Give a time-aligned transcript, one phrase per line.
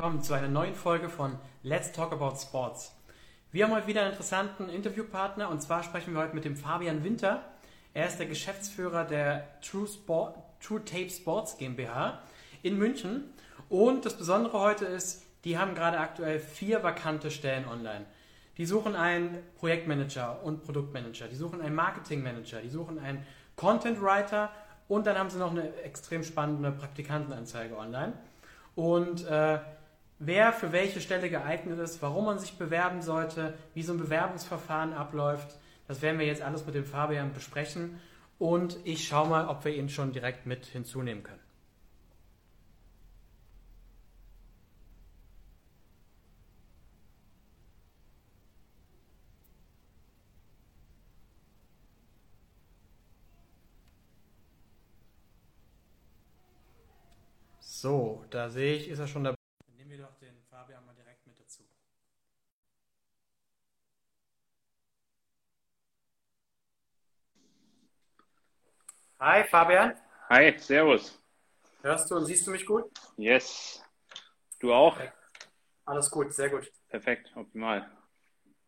[0.00, 2.96] willkommen zu einer neuen Folge von Let's Talk About Sports.
[3.52, 7.04] Wir haben heute wieder einen interessanten Interviewpartner und zwar sprechen wir heute mit dem Fabian
[7.04, 7.44] Winter.
[7.92, 12.18] Er ist der Geschäftsführer der True, Sport, True Tape Sports GmbH
[12.62, 13.24] in München
[13.68, 18.06] und das Besondere heute ist, die haben gerade aktuell vier vakante Stellen online.
[18.56, 24.50] Die suchen einen Projektmanager und Produktmanager, die suchen einen Marketingmanager, die suchen einen Content Writer
[24.88, 28.14] und dann haben sie noch eine extrem spannende Praktikantenanzeige online.
[28.76, 29.58] Und äh,
[30.20, 34.92] wer für welche Stelle geeignet ist, warum man sich bewerben sollte, wie so ein Bewerbungsverfahren
[34.92, 37.98] abläuft, das werden wir jetzt alles mit dem Fabian besprechen.
[38.38, 41.40] Und ich schaue mal, ob wir ihn schon direkt mit hinzunehmen können.
[57.58, 59.36] So, da sehe ich, ist er schon dabei.
[59.66, 61.62] Dann nehmen wir doch den Fabian mal direkt mit dazu.
[69.20, 69.94] Hi Fabian.
[70.28, 71.22] Hi, Servus.
[71.82, 72.90] Hörst du und siehst du mich gut?
[73.16, 73.80] Yes.
[74.58, 74.96] Du auch?
[74.96, 75.16] Perfekt.
[75.84, 76.72] Alles gut, sehr gut.
[76.88, 77.88] Perfekt, optimal.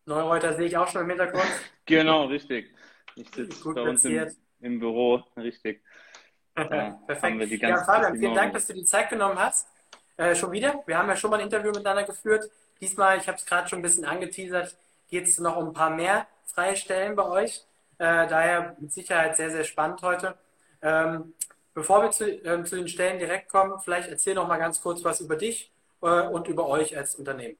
[0.05, 1.43] Neureuter sehe ich auch schon im Hintergrund.
[1.85, 2.73] Genau, richtig.
[3.17, 5.83] Ich sitze bei uns im, im Büro, richtig.
[6.55, 7.61] Perfekt.
[7.61, 9.67] ja, Fabian, vielen Dank, dass du die Zeit genommen hast.
[10.17, 10.83] Äh, schon wieder.
[10.85, 12.49] Wir haben ja schon mal ein Interview miteinander geführt.
[12.79, 14.75] Diesmal, ich habe es gerade schon ein bisschen angeteasert,
[15.09, 17.61] geht es noch um ein paar mehr freie Stellen bei euch.
[17.97, 20.35] Äh, daher mit Sicherheit sehr, sehr spannend heute.
[20.81, 21.33] Ähm,
[21.73, 25.03] bevor wir zu, ähm, zu, den Stellen direkt kommen, vielleicht erzähl noch mal ganz kurz
[25.03, 27.57] was über dich äh, und über euch als Unternehmen.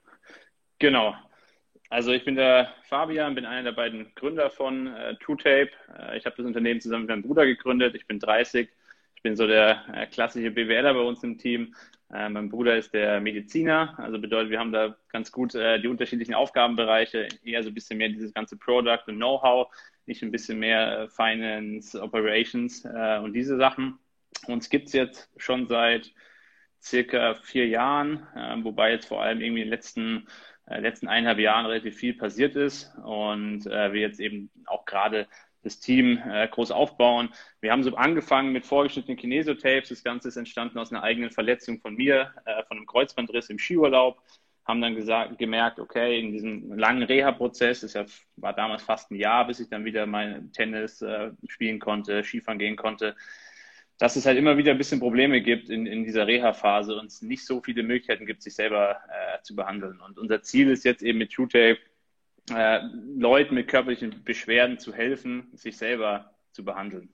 [0.80, 1.16] Genau.
[1.90, 5.72] Also ich bin der Fabian, bin einer der beiden Gründer von äh, TrueTape.
[5.98, 7.96] Äh, ich habe das Unternehmen zusammen mit meinem Bruder gegründet.
[7.96, 8.70] Ich bin 30
[9.24, 11.74] ich bin so der äh, klassische BWLer bei uns im Team.
[12.14, 15.88] Äh, mein Bruder ist der Mediziner, also bedeutet, wir haben da ganz gut äh, die
[15.88, 19.74] unterschiedlichen Aufgabenbereiche, eher so ein bisschen mehr dieses ganze Product und Know-how,
[20.06, 23.98] nicht ein bisschen mehr äh, Finance, Operations äh, und diese Sachen.
[24.48, 26.12] Uns gibt es jetzt schon seit
[26.82, 30.28] circa vier Jahren, äh, wobei jetzt vor allem irgendwie in den letzten
[30.66, 35.28] letzten eineinhalb Jahren relativ viel passiert ist und wir jetzt eben auch gerade
[35.64, 37.30] das Team äh, groß aufbauen.
[37.62, 39.90] Wir haben so angefangen mit vorgeschnittenen Kinesotapes.
[39.90, 43.58] Das Ganze ist entstanden aus einer eigenen Verletzung von mir, äh, von einem Kreuzbandriss im
[43.58, 44.22] Skiurlaub.
[44.66, 48.06] Haben dann gesagt, gemerkt, okay, in diesem langen Reha-Prozess, das ja,
[48.38, 52.60] war damals fast ein Jahr, bis ich dann wieder mein Tennis äh, spielen konnte, Skifahren
[52.60, 53.16] gehen konnte,
[53.98, 57.22] dass es halt immer wieder ein bisschen Probleme gibt in, in dieser Reha-Phase und es
[57.22, 60.00] nicht so viele Möglichkeiten gibt, sich selber äh, zu behandeln.
[60.02, 61.80] Und unser Ziel ist jetzt eben mit TrueTape
[62.52, 62.80] äh,
[63.18, 67.12] Leuten mit körperlichen Beschwerden zu helfen, sich selber zu behandeln.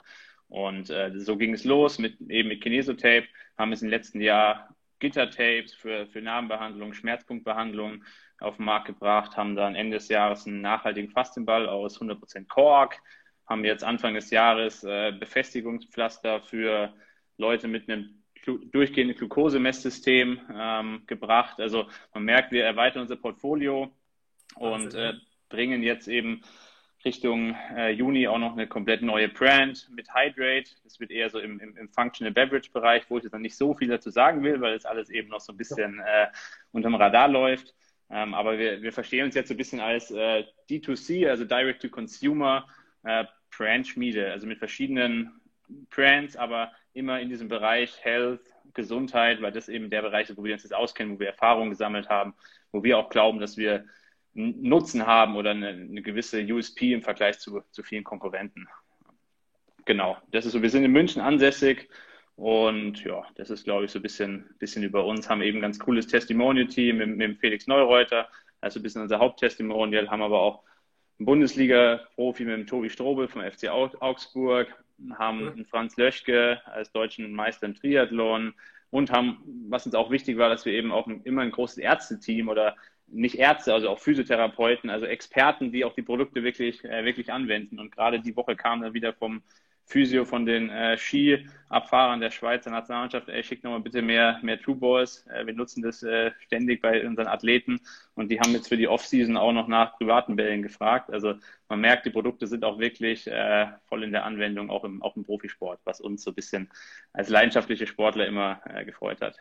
[0.47, 4.75] Und äh, so ging es los mit eben mit Kinesotape, haben es im letzten Jahr
[4.99, 8.03] Gittertapes für, für Narbenbehandlung, Schmerzpunktbehandlung
[8.39, 13.01] auf den Markt gebracht, haben dann Ende des Jahres einen nachhaltigen Fastenball aus 100% Kork,
[13.47, 16.93] haben jetzt Anfang des Jahres äh, Befestigungspflaster für
[17.37, 18.23] Leute mit einem
[18.71, 21.59] durchgehenden Glukosemesssystem ähm, gebracht.
[21.59, 23.91] Also man merkt, wir erweitern unser Portfolio
[24.55, 25.13] und äh,
[25.49, 26.41] bringen jetzt eben
[27.05, 30.71] Richtung äh, Juni auch noch eine komplett neue Brand mit Hydrate.
[30.83, 33.55] Das wird eher so im, im, im Functional Beverage Bereich, wo ich jetzt noch nicht
[33.55, 36.27] so viel dazu sagen will, weil das alles eben noch so ein bisschen äh,
[36.71, 37.73] unterm Radar läuft.
[38.09, 41.81] Ähm, aber wir, wir verstehen uns jetzt so ein bisschen als äh, D2C, also Direct
[41.81, 42.67] to Consumer
[43.03, 45.39] äh, Brand-Schmiede, also mit verschiedenen
[45.89, 48.41] Brands, aber immer in diesem Bereich Health,
[48.73, 51.69] Gesundheit, weil das eben der Bereich ist, wo wir uns jetzt auskennen, wo wir Erfahrungen
[51.69, 52.33] gesammelt haben,
[52.71, 53.85] wo wir auch glauben, dass wir
[54.33, 58.67] Nutzen haben oder eine, eine gewisse USP im Vergleich zu, zu vielen Konkurrenten.
[59.85, 60.61] Genau, das ist so.
[60.61, 61.89] Wir sind in München ansässig
[62.35, 65.29] und ja, das ist, glaube ich, so ein bisschen, bisschen über uns.
[65.29, 68.29] Haben eben ein ganz cooles Testimonial-Team mit, mit Felix Neureuter,
[68.61, 70.63] also ein bisschen unser Haupttestimonial, haben aber auch
[71.17, 74.67] einen Bundesliga-Profi mit dem Tobi Strobel vom FC Augsburg,
[75.17, 78.53] haben einen Franz Löschke als deutschen Meister im Triathlon
[78.89, 82.47] und haben, was uns auch wichtig war, dass wir eben auch immer ein großes Ärzteteam
[82.49, 82.75] oder
[83.11, 87.79] nicht Ärzte, also auch Physiotherapeuten, also Experten, die auch die Produkte wirklich, äh, wirklich anwenden.
[87.79, 89.41] Und gerade die Woche kam dann wieder vom
[89.89, 94.75] Physio von den äh, Skiabfahrern der Schweizer Nationalmannschaft, ey, schickt nochmal bitte mehr, mehr True
[94.75, 95.25] Balls.
[95.27, 97.81] Äh, wir nutzen das äh, ständig bei unseren Athleten
[98.13, 101.09] und die haben jetzt für die Offseason auch noch nach privaten Bällen gefragt.
[101.11, 101.33] Also
[101.69, 105.15] man merkt, die Produkte sind auch wirklich äh, voll in der Anwendung, auch im, auch
[105.15, 106.69] im Profisport, was uns so ein bisschen
[107.11, 109.37] als leidenschaftliche Sportler immer äh, gefreut hat.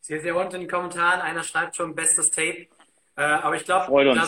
[0.00, 2.66] Sehe sehr unten in den Kommentaren, einer schreibt schon bestes Tape.
[3.16, 4.26] Äh, aber ich glaube, da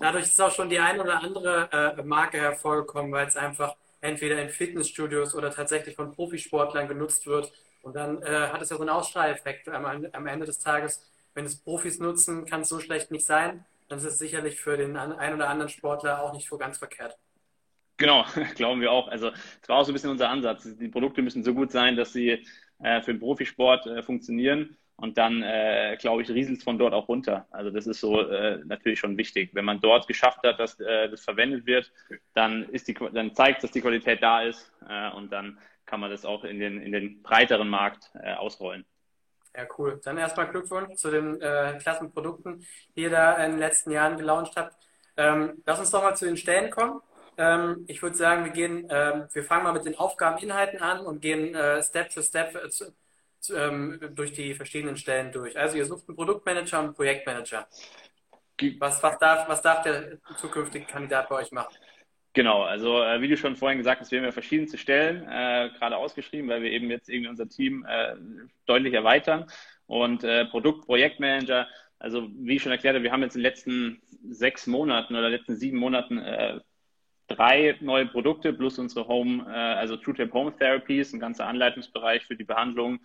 [0.00, 4.40] dadurch ist auch schon die ein oder andere äh, Marke hervorgekommen, weil es einfach entweder
[4.40, 7.52] in Fitnessstudios oder tatsächlich von Profisportlern genutzt wird.
[7.82, 11.08] Und dann äh, hat es ja so einen Ausstrahleffekt am, am Ende des Tages.
[11.34, 13.64] Wenn es Profis nutzen, kann es so schlecht nicht sein.
[13.88, 17.16] Dann ist es sicherlich für den einen oder anderen Sportler auch nicht so ganz verkehrt.
[17.96, 18.24] Genau,
[18.54, 19.08] glauben wir auch.
[19.08, 19.30] Also
[19.62, 20.68] es war auch so ein bisschen unser Ansatz.
[20.78, 22.44] Die Produkte müssen so gut sein, dass sie
[22.82, 24.76] äh, für den Profisport äh, funktionieren.
[25.00, 27.46] Und dann, äh, glaube ich, rieselt es von dort auch runter.
[27.52, 29.50] Also das ist so äh, natürlich schon wichtig.
[29.52, 31.92] Wenn man dort geschafft hat, dass äh, das verwendet wird,
[32.34, 35.56] dann ist die, dann zeigt, dass die Qualität da ist äh, und dann
[35.86, 38.84] kann man das auch in den, in den breiteren Markt äh, ausrollen.
[39.56, 40.00] Ja, cool.
[40.04, 42.66] Dann erstmal Glückwunsch zu den äh, klassen Produkten,
[42.96, 44.74] die ihr da in den letzten Jahren gelauncht habt.
[45.16, 47.00] Ähm, lass uns doch mal zu den Stellen kommen.
[47.36, 51.22] Ähm, ich würde sagen, wir gehen, ähm, wir fangen mal mit den Aufgabeninhalten an und
[51.22, 52.92] gehen äh, Step für Step äh, zu,
[53.50, 55.58] ähm, durch die verschiedenen Stellen durch.
[55.58, 57.66] Also ihr sucht einen Produktmanager und einen Projektmanager.
[58.78, 61.74] Was, was, darf, was darf der zukünftige Kandidat bei euch machen?
[62.32, 65.70] Genau, also äh, wie du schon vorhin gesagt hast, wir haben ja verschiedenste Stellen äh,
[65.78, 68.14] gerade ausgeschrieben, weil wir eben jetzt irgendwie unser Team äh,
[68.66, 69.46] deutlich erweitern.
[69.86, 71.66] Und äh, Produkt, Projektmanager,
[71.98, 75.30] also wie ich schon erklärt habe, wir haben jetzt in den letzten sechs Monaten oder
[75.30, 76.60] letzten sieben Monaten äh,
[77.28, 82.36] drei neue Produkte plus unsere Home, äh, also TrueTape Home Therapies, ein ganzer Anleitungsbereich für
[82.36, 83.00] die Behandlung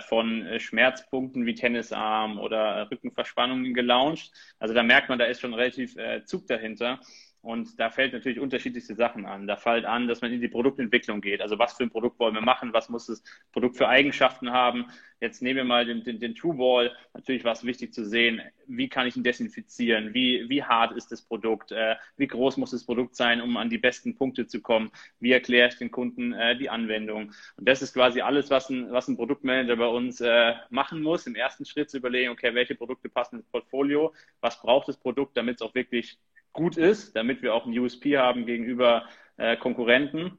[0.00, 4.32] von äh, Schmerzpunkten wie Tennisarm oder Rückenverspannungen gelauncht.
[4.58, 7.00] Also da merkt man, da ist schon relativ äh, Zug dahinter.
[7.44, 9.46] Und da fällt natürlich unterschiedlichste Sachen an.
[9.46, 11.42] Da fällt an, dass man in die Produktentwicklung geht.
[11.42, 12.72] Also was für ein Produkt wollen wir machen?
[12.72, 13.22] Was muss das
[13.52, 14.86] Produkt für Eigenschaften haben?
[15.24, 16.92] Jetzt nehmen wir mal den, den, den True Wall.
[17.14, 20.12] Natürlich war es wichtig zu sehen, wie kann ich ihn desinfizieren?
[20.12, 21.72] Wie, wie hart ist das Produkt?
[21.72, 24.90] Äh, wie groß muss das Produkt sein, um an die besten Punkte zu kommen?
[25.20, 27.32] Wie erkläre ich den Kunden äh, die Anwendung?
[27.56, 31.26] Und das ist quasi alles, was ein, was ein Produktmanager bei uns äh, machen muss.
[31.26, 34.12] Im ersten Schritt zu überlegen, okay, welche Produkte passen ins Portfolio?
[34.42, 36.18] Was braucht das Produkt, damit es auch wirklich
[36.52, 40.38] gut ist, damit wir auch ein USP haben gegenüber äh, Konkurrenten.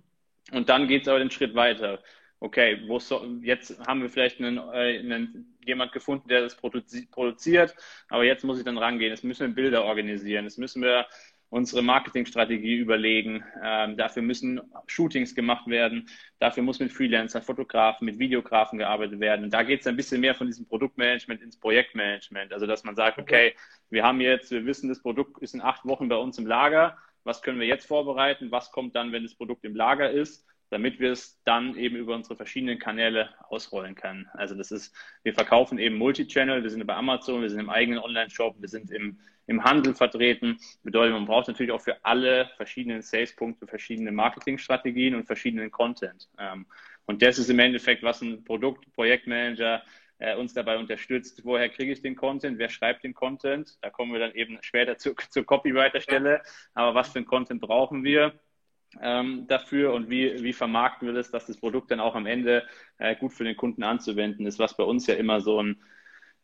[0.52, 2.00] Und dann geht es aber den Schritt weiter.
[2.40, 7.76] Okay, so, jetzt haben wir vielleicht einen, äh, einen, jemand gefunden, der das produziert,
[8.10, 9.10] aber jetzt muss ich dann rangehen.
[9.10, 10.44] Jetzt müssen wir Bilder organisieren.
[10.44, 11.08] Jetzt müssen wir
[11.50, 13.44] unsere Marketingstrategie überlegen.
[13.64, 16.10] Ähm, dafür müssen Shootings gemacht werden.
[16.40, 19.46] Dafür muss mit Freelancern, Fotografen, mit Videografen gearbeitet werden.
[19.46, 22.52] Und da geht es ein bisschen mehr von diesem Produktmanagement ins Projektmanagement.
[22.52, 23.56] Also, dass man sagt, okay,
[23.90, 26.98] wir haben jetzt, wir wissen, das Produkt ist in acht Wochen bei uns im Lager.
[27.24, 28.52] Was können wir jetzt vorbereiten?
[28.52, 30.46] Was kommt dann, wenn das Produkt im Lager ist?
[30.70, 34.28] Damit wir es dann eben über unsere verschiedenen Kanäle ausrollen können.
[34.34, 38.00] Also das ist, wir verkaufen eben Multichannel, wir sind bei Amazon, wir sind im eigenen
[38.00, 40.58] Online-Shop, wir sind im im Handel vertreten.
[40.84, 46.30] Bedeutet, man braucht natürlich auch für alle verschiedenen Sales-Punkte verschiedene Marketingstrategien und verschiedenen Content.
[46.40, 46.66] Ähm,
[47.06, 49.84] und das ist im Endeffekt, was ein Produkt, Projektmanager
[50.18, 51.42] äh, uns dabei unterstützt.
[51.44, 52.58] Woher kriege ich den Content?
[52.58, 53.78] Wer schreibt den Content?
[53.82, 56.42] Da kommen wir dann eben später zu, zur Copywriter-Stelle.
[56.74, 58.34] Aber was für ein Content brauchen wir?
[59.02, 62.64] Ähm, dafür und wie, wie vermarkten wir das, dass das Produkt dann auch am Ende
[62.98, 65.78] äh, gut für den Kunden anzuwenden ist, was bei uns ja immer so ein,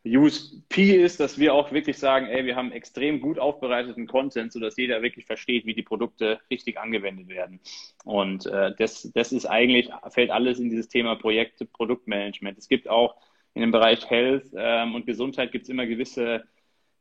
[0.04, 4.78] USP ist, dass wir auch wirklich sagen, ey, wir haben extrem gut aufbereiteten Content, sodass
[4.78, 7.60] jeder wirklich versteht, wie die Produkte richtig angewendet werden.
[8.04, 12.58] Und äh, das, das ist eigentlich, fällt alles in dieses Thema Projekte, Produktmanagement.
[12.58, 13.16] Es gibt auch
[13.54, 16.46] in dem Bereich Health ähm, und Gesundheit gibt es immer gewisse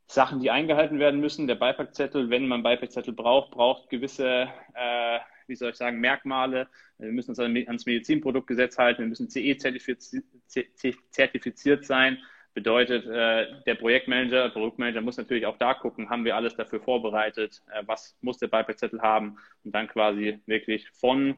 [0.06, 1.46] Sachen, die eingehalten werden müssen.
[1.46, 5.18] Der Beipackzettel, wenn man Beipackzettel braucht, braucht gewisse, äh,
[5.50, 6.68] wie soll ich sagen, Merkmale.
[6.96, 12.16] Wir müssen uns ans Medizinproduktgesetz halten, wir müssen CE-zertifiziert sein
[12.52, 17.62] Bedeutet, äh, der Projektmanager, Produktmanager muss natürlich auch da gucken, haben wir alles dafür vorbereitet,
[17.72, 21.36] äh, was muss der Beipackzettel haben und dann quasi wirklich von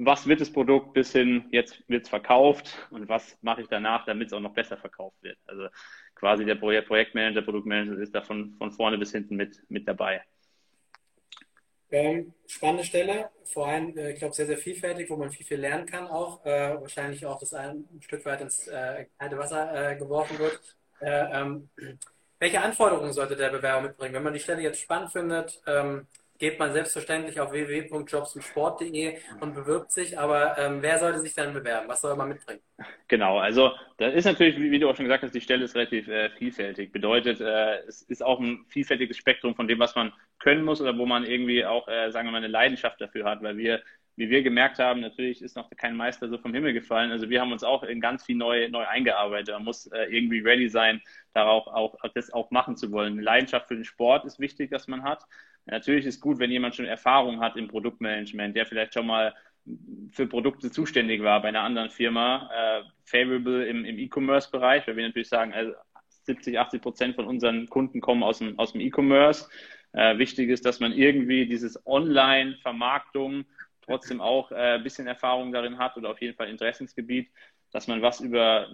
[0.00, 4.04] was wird das Produkt bis hin, jetzt wird es verkauft und was mache ich danach,
[4.04, 5.38] damit es auch noch besser verkauft wird.
[5.46, 5.68] Also
[6.14, 10.22] quasi der Projektmanager, Produktmanager ist da von, von vorne bis hinten mit, mit dabei.
[11.90, 15.58] Ähm, spannende Stelle, vor allem, äh, ich glaube, sehr, sehr vielfältig, wo man viel, viel
[15.58, 16.44] lernen kann auch.
[16.44, 20.60] Äh, wahrscheinlich auch, dass ein, Stück weit ins äh, kalte Wasser äh, geworfen wird.
[21.00, 21.70] Äh, ähm,
[22.38, 24.14] welche Anforderungen sollte der Bewerber mitbringen?
[24.14, 26.06] Wenn man die Stelle jetzt spannend findet, ähm,
[26.38, 30.18] geht man selbstverständlich auf www.jobsundsport.de und bewirbt sich.
[30.18, 31.88] Aber ähm, wer sollte sich dann bewerben?
[31.88, 32.60] Was soll man mitbringen?
[33.08, 36.08] Genau, also das ist natürlich, wie du auch schon gesagt hast, die Stelle ist relativ
[36.08, 36.92] äh, vielfältig.
[36.92, 40.96] Bedeutet, äh, es ist auch ein vielfältiges Spektrum von dem, was man können muss oder
[40.96, 43.82] wo man irgendwie auch, äh, sagen wir mal, eine Leidenschaft dafür hat, weil wir
[44.18, 47.12] wie wir gemerkt haben, natürlich ist noch kein Meister so vom Himmel gefallen.
[47.12, 49.54] Also wir haben uns auch in ganz viel neu, neu eingearbeitet.
[49.54, 51.00] Man muss äh, irgendwie ready sein,
[51.34, 53.12] darauf auch, das auch machen zu wollen.
[53.12, 55.24] Eine Leidenschaft für den Sport ist wichtig, dass man hat.
[55.70, 59.34] Natürlich ist gut, wenn jemand schon Erfahrung hat im Produktmanagement, der vielleicht schon mal
[60.10, 65.06] für Produkte zuständig war bei einer anderen Firma, äh, favorable im, im E-Commerce-Bereich, weil wir
[65.06, 65.72] natürlich sagen, also
[66.24, 69.48] 70, 80 Prozent von unseren Kunden kommen aus dem, aus dem E-Commerce.
[69.92, 73.44] Äh, wichtig ist, dass man irgendwie dieses Online-Vermarktung
[73.82, 77.30] trotzdem auch äh, ein bisschen Erfahrung darin hat oder auf jeden Fall Interessensgebiet.
[77.70, 78.68] dass man was über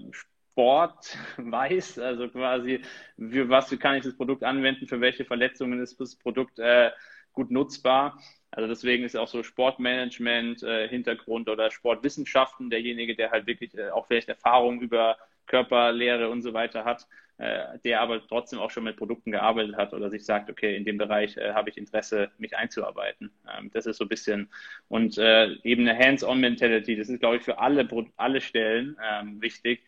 [0.54, 2.80] Sport weiß, also quasi,
[3.18, 6.90] für was kann ich das Produkt anwenden, für welche Verletzungen ist das Produkt äh,
[7.32, 8.20] gut nutzbar.
[8.52, 13.90] Also deswegen ist auch so Sportmanagement, äh, Hintergrund oder Sportwissenschaften derjenige, der halt wirklich äh,
[13.90, 17.08] auch vielleicht Erfahrung über Körperlehre und so weiter hat,
[17.38, 20.84] äh, der aber trotzdem auch schon mit Produkten gearbeitet hat oder sich sagt, okay, in
[20.84, 23.32] dem Bereich äh, habe ich Interesse, mich einzuarbeiten.
[23.58, 24.48] Ähm, das ist so ein bisschen
[24.86, 29.82] und äh, eben eine Hands-on-Mentality, das ist, glaube ich, für alle, alle Stellen ähm, wichtig.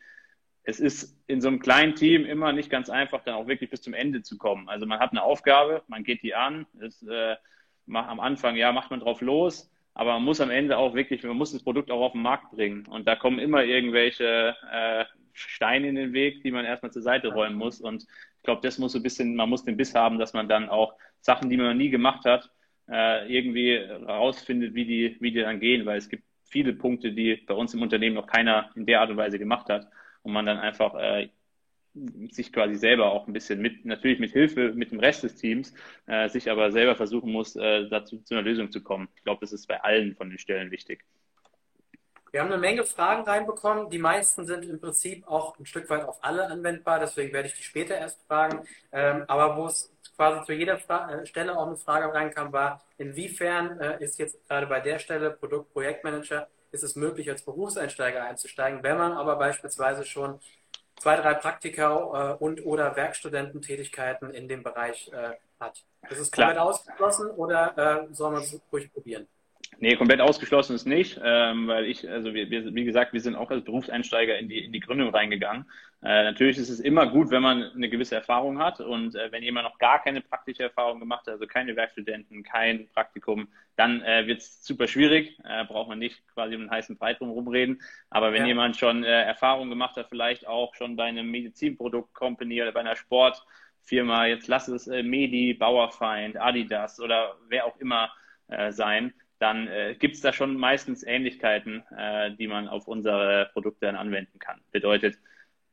[0.69, 3.83] Es ist in so einem kleinen Team immer nicht ganz einfach, dann auch wirklich bis
[3.83, 4.69] zum Ende zu kommen.
[4.69, 7.37] Also man hat eine Aufgabe, man geht die an, ist, äh,
[7.87, 11.37] am Anfang, ja, macht man drauf los, aber man muss am Ende auch wirklich, man
[11.37, 12.85] muss das Produkt auch auf den Markt bringen.
[12.87, 15.05] Und da kommen immer irgendwelche äh,
[15.35, 17.81] Steine in den Weg, die man erstmal zur Seite räumen muss.
[17.81, 20.49] Und ich glaube, das muss so ein bisschen, man muss den Biss haben, dass man
[20.49, 22.51] dann auch Sachen, die man noch nie gemacht hat,
[22.91, 27.37] äh, irgendwie rausfindet, wie die, wie die dann gehen, weil es gibt viele Punkte, die
[27.37, 29.87] bei uns im Unternehmen noch keiner in der Art und Weise gemacht hat
[30.27, 31.29] und man dann einfach äh,
[32.31, 35.73] sich quasi selber auch ein bisschen mit, natürlich mit Hilfe mit dem Rest des Teams,
[36.07, 39.09] äh, sich aber selber versuchen muss, äh, dazu zu einer Lösung zu kommen.
[39.15, 41.05] Ich glaube, das ist bei allen von den Stellen wichtig.
[42.33, 43.89] Wir haben eine Menge Fragen reinbekommen.
[43.89, 47.55] Die meisten sind im Prinzip auch ein Stück weit auf alle anwendbar, deswegen werde ich
[47.55, 48.67] die später erst fragen.
[48.93, 52.83] Ähm, aber wo es quasi zu jeder Fra äh, Stelle auch eine Frage reinkam, war,
[52.99, 58.83] inwiefern äh, ist jetzt gerade bei der Stelle Produkt-Projektmanager, ist es möglich, als Berufseinsteiger einzusteigen,
[58.83, 60.39] wenn man aber beispielsweise schon
[61.01, 65.85] zwei, drei Praktika äh, und oder Werkstudententätigkeiten in dem Bereich äh, hat.
[66.09, 69.27] Ist es komplett ausgeschlossen oder äh, soll man es ruhig probieren?
[69.79, 73.37] Nee, komplett ausgeschlossen ist nicht, ähm, weil ich, also wir, wir, wie gesagt, wir sind
[73.37, 75.67] auch als Berufseinsteiger in die, in die Gründung reingegangen.
[76.03, 79.43] Äh, natürlich ist es immer gut, wenn man eine gewisse Erfahrung hat und äh, wenn
[79.43, 84.27] jemand noch gar keine praktische Erfahrung gemacht hat, also keine Werkstudenten, kein Praktikum, dann äh,
[84.27, 87.83] wird es super schwierig, äh, braucht man nicht quasi um einen heißen Breit rumreden.
[88.09, 88.49] Aber wenn ja.
[88.49, 92.97] jemand schon äh, Erfahrung gemacht hat, vielleicht auch schon bei einem Medizinprodukt-Company oder bei einer
[92.97, 98.11] Sportfirma, jetzt lass es äh, Medi, Bauerfeind, Adidas oder wer auch immer
[98.49, 103.51] äh, sein, dann äh, gibt es da schon meistens Ähnlichkeiten, äh, die man auf unsere
[103.53, 104.61] Produkte dann anwenden kann.
[104.73, 105.19] Bedeutet,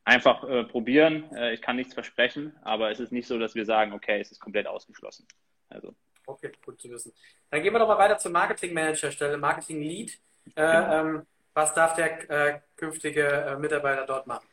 [0.06, 1.32] einfach äh, probieren.
[1.34, 4.32] Äh, ich kann nichts versprechen, aber es ist nicht so, dass wir sagen, okay, es
[4.32, 5.28] ist komplett ausgeschlossen.
[5.70, 5.96] Also.
[6.26, 7.14] Okay, gut zu wissen.
[7.50, 10.12] Dann gehen wir doch mal weiter zur Marketing Manager Stelle, Marketing Lead.
[10.56, 10.94] Äh, genau.
[10.94, 11.22] Ähm,
[11.54, 14.46] was darf der äh, künftige Mitarbeiter dort machen?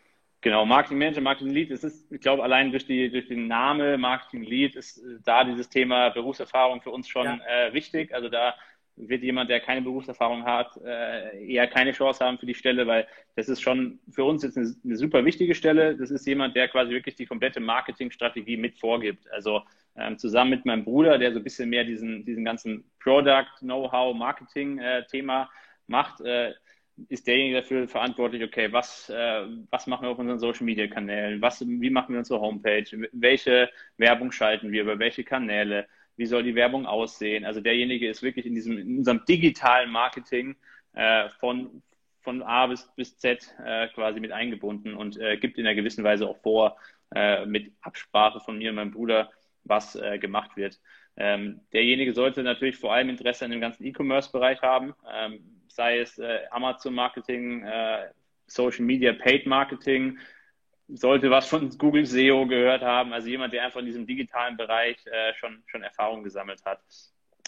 [0.43, 4.01] Genau, Marketing Manager, Marketing Lead, es ist, ich glaube, allein durch, die, durch den Namen
[4.01, 7.73] Marketing Lead ist da dieses Thema Berufserfahrung für uns schon ja.
[7.73, 8.15] wichtig.
[8.15, 8.55] Also da
[9.09, 13.07] wird jemand, der keine Berufserfahrung hat, äh, eher keine Chance haben für die Stelle, weil
[13.37, 15.97] das ist schon für uns jetzt eine, eine super wichtige Stelle.
[15.97, 19.31] Das ist jemand, der quasi wirklich die komplette Marketingstrategie mit vorgibt.
[19.31, 19.63] Also
[19.97, 24.15] ähm, zusammen mit meinem Bruder, der so ein bisschen mehr diesen, diesen ganzen Product, Know-how,
[24.15, 25.47] Marketing-Thema äh,
[25.87, 26.53] macht, äh,
[27.09, 31.41] ist derjenige dafür verantwortlich, okay, was, äh, was machen wir auf unseren Social Media Kanälen,
[31.41, 35.87] wie machen wir unsere Homepage, welche Werbung schalten wir, über welche Kanäle,
[36.21, 37.47] wie soll die Werbung aussehen.
[37.47, 40.55] Also derjenige ist wirklich in diesem in unserem digitalen Marketing
[40.93, 41.83] äh, von,
[42.21, 46.05] von A bis, bis Z äh, quasi mit eingebunden und äh, gibt in einer gewissen
[46.05, 46.77] Weise auch vor,
[47.15, 49.31] äh, mit Absprache von mir und meinem Bruder,
[49.65, 50.79] was äh, gemacht wird.
[51.17, 56.19] Ähm, derjenige sollte natürlich vor allem Interesse an dem ganzen E-Commerce-Bereich haben, ähm, sei es
[56.19, 57.65] äh, Amazon-Marketing,
[58.47, 60.19] Social Media, Paid Marketing,
[60.95, 64.97] sollte was von Google SEO gehört haben, also jemand, der einfach in diesem digitalen Bereich
[65.07, 66.81] äh, schon, schon Erfahrung gesammelt hat.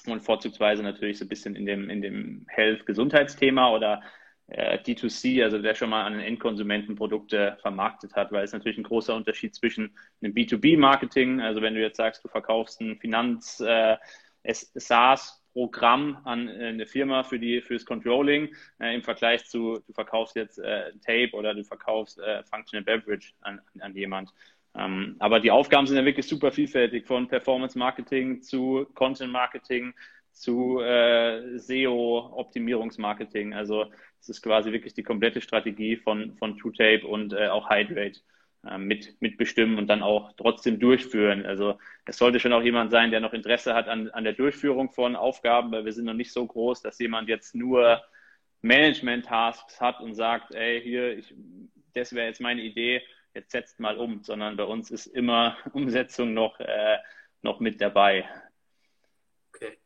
[0.07, 4.03] Und vorzugsweise natürlich so ein bisschen in dem, in dem Health-Gesundheitsthema oder
[4.49, 8.79] äh, D2C, also der schon mal an den Endkonsumenten Produkte vermarktet hat, weil es natürlich
[8.79, 13.61] ein großer Unterschied zwischen einem B2B-Marketing, also wenn du jetzt sagst, du verkaufst ein Finanz,
[13.61, 13.97] äh,
[14.45, 19.93] SaaS Programm an äh, eine Firma für die fürs Controlling äh, im Vergleich zu du
[19.93, 24.31] verkaufst jetzt äh, Tape oder du verkaufst äh, Functional Beverage an, an jemand.
[24.75, 29.93] Ähm, aber die Aufgaben sind ja wirklich super vielfältig von Performance Marketing zu Content Marketing
[30.33, 33.53] zu äh, SEO Optimierungsmarketing.
[33.53, 33.87] Also
[34.21, 38.21] es ist quasi wirklich die komplette Strategie von von TrueTape und äh, auch Hydrate.
[38.65, 41.45] Ähm, mit, mitbestimmen und dann auch trotzdem durchführen.
[41.47, 44.93] Also es sollte schon auch jemand sein, der noch Interesse hat an, an der Durchführung
[44.93, 48.01] von Aufgaben, weil wir sind noch nicht so groß, dass jemand jetzt nur
[48.61, 51.35] Management-Tasks hat und sagt, ey, hier, ich,
[51.95, 53.03] das wäre jetzt meine Idee,
[53.35, 56.99] jetzt setzt mal um, sondern bei uns ist immer Umsetzung noch, äh,
[57.43, 58.29] noch mit dabei.
[59.53, 59.77] Okay.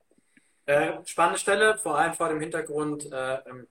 [0.67, 3.69] Äh, spannende Stelle, vor allem vor dem Hintergrund, äh, ähm,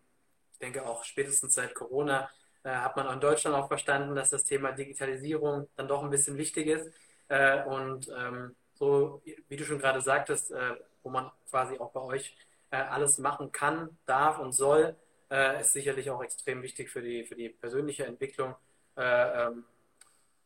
[0.51, 4.43] ich denke auch spätestens seit Corona, äh, hat man in Deutschland auch verstanden, dass das
[4.43, 6.91] Thema Digitalisierung dann doch ein bisschen wichtig ist.
[7.27, 12.01] Äh, und ähm, so, wie du schon gerade sagtest, äh, wo man quasi auch bei
[12.01, 12.35] euch
[12.71, 14.95] alles machen kann, darf und soll,
[15.27, 18.53] Äh, ist sicherlich auch extrem wichtig für die, für die persönliche Entwicklung.
[18.95, 19.65] Äh, ähm,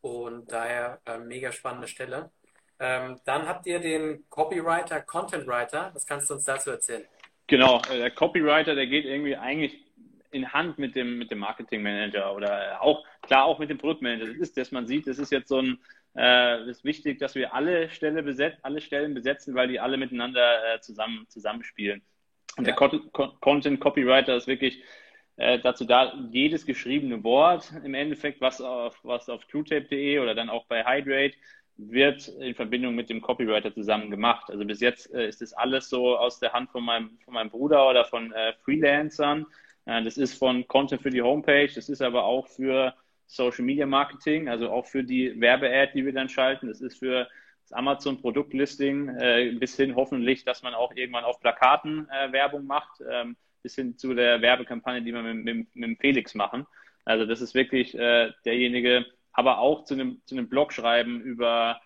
[0.00, 2.30] und daher äh, mega spannende Stelle.
[2.78, 5.90] Ähm, dann habt ihr den Copywriter, Content Writer.
[5.92, 7.04] Was kannst du uns dazu erzählen?
[7.46, 9.89] Genau, äh, der Copywriter, der geht irgendwie eigentlich
[10.30, 14.26] in Hand mit dem, mit dem Marketing Manager oder auch, klar, auch mit dem Produktmanager.
[14.26, 15.78] Das ist, dass man sieht, das ist jetzt so ein,
[16.16, 20.74] äh, ist wichtig, dass wir alle Stelle beset alle Stellen besetzen, weil die alle miteinander
[20.74, 22.02] äh, zusammen, zusammenspielen.
[22.56, 22.74] Und ja.
[22.74, 23.00] der
[23.40, 24.82] Content Copywriter ist wirklich
[25.36, 30.50] äh, dazu da, jedes geschriebene Wort im Endeffekt, was auf, was auf TrueTape.de oder dann
[30.50, 31.36] auch bei Hydrate
[31.76, 34.50] wird in Verbindung mit dem Copywriter zusammen gemacht.
[34.50, 37.50] Also bis jetzt äh, ist das alles so aus der Hand von meinem, von meinem
[37.50, 39.46] Bruder oder von äh, Freelancern.
[39.90, 42.94] Äh, das ist von Content für die Homepage, das ist aber auch für
[43.26, 46.68] Social Media Marketing, also auch für die Werbe-Ad, die wir dann schalten.
[46.68, 47.28] Das ist für
[47.62, 52.66] das Amazon Produktlisting äh, bis hin hoffentlich, dass man auch irgendwann auf Plakaten äh, Werbung
[52.66, 56.66] macht, ähm, bis hin zu der Werbekampagne, die wir mit, mit Felix machen.
[57.04, 61.80] Also das ist wirklich derjenige, aber auch zu einem, zu einem Blog schreiben über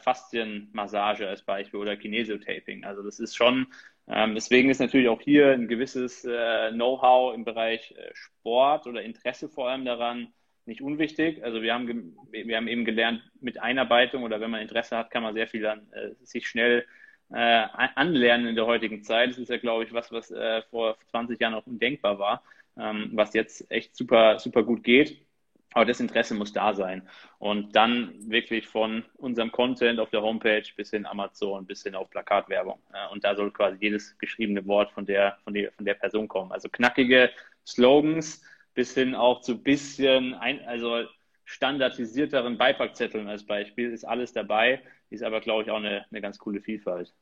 [0.00, 2.84] Faszienmassage als Beispiel oder Kinesiotaping.
[2.84, 3.66] Also das ist schon,
[4.08, 9.02] ähm, deswegen ist natürlich auch hier ein gewisses äh, Know-how im Bereich äh, Sport oder
[9.02, 10.32] Interesse vor allem daran
[10.64, 11.42] nicht unwichtig.
[11.44, 15.22] Also wir haben, wir haben eben gelernt, mit Einarbeitung oder wenn man Interesse hat, kann
[15.22, 16.84] man sehr viel dann äh, sich schnell
[17.30, 19.30] äh, anlernen in der heutigen Zeit.
[19.30, 22.42] Das ist ja, glaube ich, was, was äh, vor 20 Jahren auch undenkbar war,
[22.78, 25.25] ähm, was jetzt echt super, super gut geht.
[25.72, 27.06] Aber das Interesse muss da sein.
[27.38, 32.08] Und dann wirklich von unserem Content auf der Homepage bis hin Amazon, bis hin auf
[32.10, 32.80] Plakatwerbung.
[33.12, 36.52] Und da soll quasi jedes geschriebene Wort von der, von der, von der Person kommen.
[36.52, 37.30] Also knackige
[37.66, 38.42] Slogans
[38.74, 41.04] bis hin auch zu bisschen, ein, also
[41.44, 44.82] standardisierteren Beipackzetteln als Beispiel ist alles dabei.
[45.10, 47.12] Ist aber, glaube ich, auch eine, eine ganz coole Vielfalt.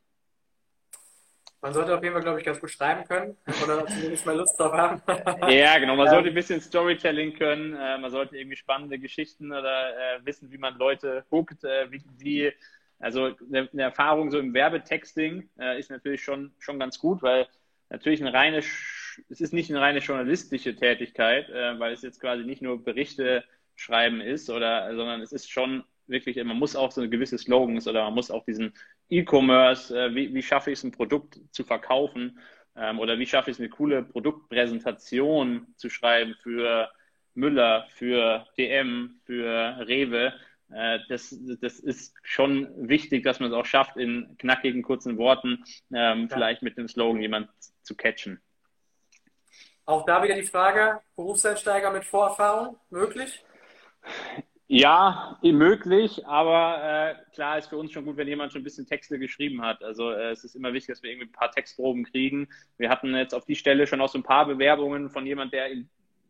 [1.64, 4.60] Man sollte auf jeden Fall, glaube ich, ganz gut schreiben können oder zumindest mal Lust
[4.60, 5.00] drauf haben.
[5.50, 5.96] ja, genau.
[5.96, 7.74] Man sollte ein bisschen Storytelling können.
[7.74, 11.64] Äh, man sollte irgendwie spannende Geschichten oder äh, wissen, wie man Leute hookt.
[11.64, 12.52] Äh, wie, wie,
[12.98, 15.48] also eine, Erfahrung so im Werbetexting
[15.78, 17.46] ist natürlich schon, schon ganz gut, weil
[17.88, 22.62] natürlich eine reine, es ist nicht eine reine journalistische Tätigkeit, weil es jetzt quasi nicht
[22.62, 23.42] nur Berichte
[23.74, 27.88] schreiben ist, oder, sondern es ist schon wirklich, man muss auch so eine gewisse Slogans
[27.88, 28.72] oder man muss auch diesen
[29.08, 32.38] E-Commerce, äh, wie, wie schaffe ich es, ein Produkt zu verkaufen
[32.76, 36.90] ähm, oder wie schaffe ich es, eine coole Produktpräsentation zu schreiben für
[37.34, 40.32] Müller, für DM, für Rewe.
[40.72, 45.64] Äh, das, das ist schon wichtig, dass man es auch schafft, in knackigen, kurzen Worten
[45.92, 46.36] ähm, ja.
[46.36, 47.50] vielleicht mit dem Slogan jemand
[47.82, 48.40] zu catchen.
[49.86, 53.44] Auch da wieder die Frage, Berufseinsteiger mit Vorerfahrung möglich?
[54.66, 58.86] Ja, möglich, aber äh, klar ist für uns schon gut, wenn jemand schon ein bisschen
[58.86, 59.84] Texte geschrieben hat.
[59.84, 62.48] Also äh, es ist immer wichtig, dass wir irgendwie ein paar Textproben kriegen.
[62.78, 65.68] Wir hatten jetzt auf die Stelle schon auch so ein paar Bewerbungen von jemand, der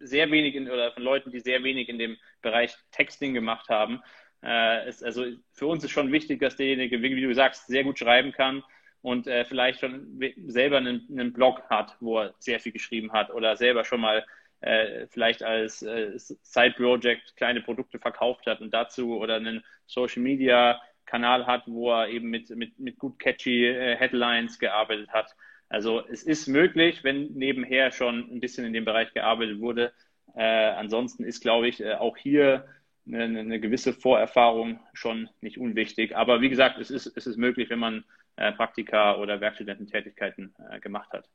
[0.00, 4.02] sehr wenig in, oder von Leuten, die sehr wenig in dem Bereich Texting gemacht haben.
[4.42, 8.00] Äh, ist, also für uns ist schon wichtig, dass derjenige, wie du sagst, sehr gut
[8.00, 8.64] schreiben kann
[9.00, 13.30] und äh, vielleicht schon selber einen, einen Blog hat, wo er sehr viel geschrieben hat
[13.30, 14.26] oder selber schon mal
[14.60, 21.64] äh, vielleicht als äh, Side-Project kleine Produkte verkauft hat und dazu oder einen Social-Media-Kanal hat,
[21.66, 25.34] wo er eben mit, mit, mit gut catchy äh, Headlines gearbeitet hat.
[25.68, 29.92] Also es ist möglich, wenn nebenher schon ein bisschen in dem Bereich gearbeitet wurde.
[30.34, 32.66] Äh, ansonsten ist, glaube ich, äh, auch hier
[33.06, 36.16] eine, eine, gewisse Vorerfahrung schon nicht unwichtig.
[36.16, 38.04] Aber wie gesagt, es ist, es ist möglich, wenn man
[38.36, 41.28] äh, Praktika oder Werkstudententätigkeiten gemacht hat.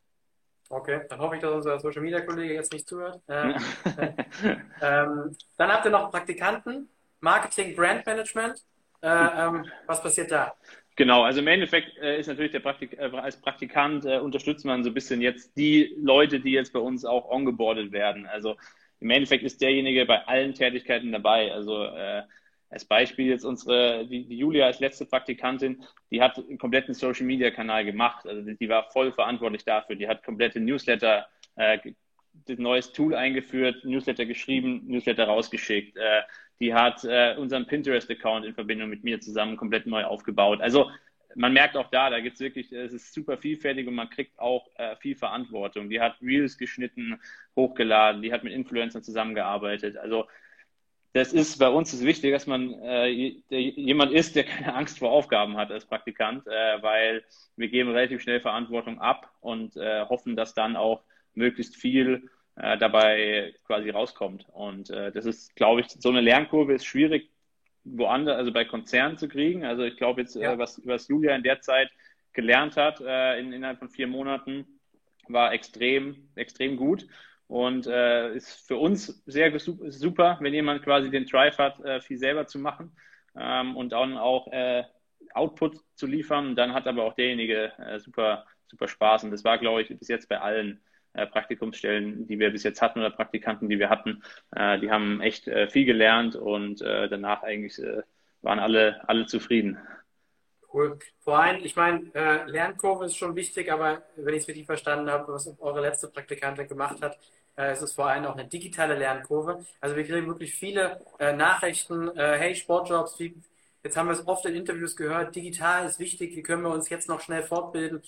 [0.70, 3.22] Okay, dann hoffe ich, dass unser Social Media Kollege jetzt nicht zuhört.
[3.28, 3.56] Ähm,
[4.82, 8.64] ähm, dann habt ihr noch Praktikanten, Marketing, Brand Management.
[9.02, 10.54] Äh, ähm, was passiert da?
[10.96, 14.84] Genau, also im Endeffekt äh, ist natürlich der Praktik äh, als Praktikant äh, unterstützt man
[14.84, 18.28] so ein bisschen jetzt die Leute, die jetzt bei uns auch ongeboardet werden.
[18.28, 18.58] Also
[19.00, 21.54] im Endeffekt ist derjenige bei allen Tätigkeiten dabei.
[21.54, 22.24] Also äh,
[22.70, 27.26] als Beispiel jetzt unsere, die, die, Julia als letzte Praktikantin, die hat einen kompletten Social
[27.26, 28.28] Media Kanal gemacht.
[28.28, 29.96] Also die, die war voll verantwortlich dafür.
[29.96, 31.80] Die hat komplette Newsletter, äh,
[32.46, 35.98] das neues Tool eingeführt, Newsletter geschrieben, Newsletter rausgeschickt.
[35.98, 36.22] Äh,
[36.60, 40.62] die hat äh, unseren Pinterest-Account in Verbindung mit mir zusammen komplett neu aufgebaut.
[40.62, 40.92] Also
[41.36, 44.38] man merkt auch da, da gibt es wirklich, es ist super vielfältig und man kriegt
[44.40, 45.90] auch äh, viel Verantwortung.
[45.90, 47.20] Die hat Reels geschnitten,
[47.56, 49.98] hochgeladen, die hat mit Influencern zusammengearbeitet.
[49.98, 50.28] Also
[51.14, 53.08] das ist bei uns ist wichtig, dass man äh,
[53.50, 57.24] jemand ist, der keine Angst vor Aufgaben hat als Praktikant, äh, weil
[57.56, 62.78] wir geben relativ schnell Verantwortung ab und äh, hoffen, dass dann auch möglichst viel äh,
[62.78, 64.46] dabei quasi rauskommt.
[64.52, 67.32] Und äh, das ist, glaube ich, so eine Lernkurve ist schwierig
[67.86, 69.66] woanders, also bei Konzernen zu kriegen.
[69.66, 70.58] Also ich glaube jetzt, äh, ja.
[70.60, 71.90] was, was Julia in der Zeit
[72.34, 74.80] gelernt hat, in, innerhalb von vier Monaten,
[75.28, 77.08] war extrem, extrem gut.
[77.50, 82.18] Und äh, ist für uns sehr super, wenn jemand quasi den Drive hat, äh, viel
[82.18, 82.96] selber zu machen
[83.36, 84.84] ähm, und dann auch äh,
[85.34, 86.56] Output zu liefern.
[86.56, 89.24] Dann hat aber auch derjenige äh, super, super Spaß.
[89.24, 90.80] Und das war, glaube ich, bis jetzt bei allen
[91.14, 94.22] äh, Praktikumsstellen, die wir bis jetzt hatten oder Praktikanten, die wir hatten.
[94.56, 97.82] Äh, die haben echt viel gelernt und danach eigentlich
[98.42, 99.80] waren alle, alle zufrieden.
[100.72, 101.00] Cool.
[101.20, 105.10] Vor allem, ich meine, äh, Lernkurve ist schon wichtig, aber wenn ich es richtig verstanden
[105.10, 107.18] habe, was eure letzte Praktikantin gemacht hat,
[107.60, 109.66] äh, ist es vor allem auch eine digitale Lernkurve.
[109.82, 113.36] Also wir kriegen wirklich viele äh, Nachrichten, äh, hey, Sportjobs, wie,
[113.84, 116.90] jetzt haben wir es oft in Interviews gehört, digital ist wichtig, wie können wir uns
[116.90, 118.02] jetzt noch schnell fortbilden?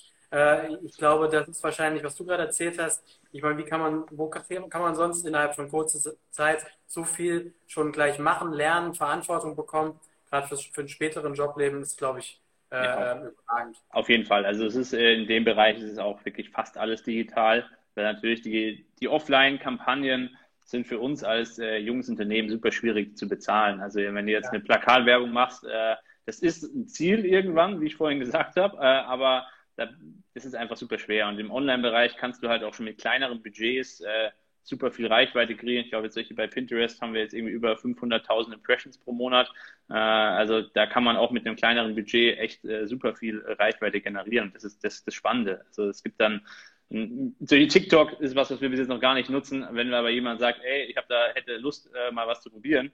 [0.85, 3.03] Ich glaube, das ist wahrscheinlich, was du gerade erzählt hast.
[3.33, 7.53] Ich meine, wie kann man, wo kann man sonst innerhalb von kurzer Zeit so viel
[7.67, 9.99] schon gleich machen, lernen, Verantwortung bekommen?
[10.29, 12.39] Gerade für, für einen späteren Jobleben ist, glaube ich,
[12.71, 13.77] ja, überragend.
[13.89, 14.45] Auf jeden Fall.
[14.45, 18.41] Also es ist in dem Bereich ist es auch wirklich fast alles digital, weil natürlich
[18.41, 23.81] die, die Offline-Kampagnen sind für uns als äh, junges Unternehmen super schwierig zu bezahlen.
[23.81, 24.51] Also wenn du jetzt ja.
[24.51, 28.81] eine Plakatwerbung machst, äh, das ist ein Ziel irgendwann, wie ich vorhin gesagt habe, äh,
[28.81, 29.89] aber da,
[30.33, 31.27] das ist einfach super schwer.
[31.27, 34.29] Und im Online-Bereich kannst du halt auch schon mit kleineren Budgets äh,
[34.63, 35.81] super viel Reichweite kriegen.
[35.81, 39.51] Ich glaube, jetzt solche bei Pinterest haben wir jetzt irgendwie über 500.000 Impressions pro Monat.
[39.89, 43.99] Äh, also da kann man auch mit einem kleineren Budget echt äh, super viel Reichweite
[43.99, 44.51] generieren.
[44.53, 45.65] Das ist das, das Spannende.
[45.67, 46.45] Also es gibt dann
[46.91, 49.65] so TikTok ist was, was wir bis jetzt noch gar nicht nutzen.
[49.71, 52.91] Wenn aber jemand sagt, ey, ich habe da hätte Lust, äh, mal was zu probieren,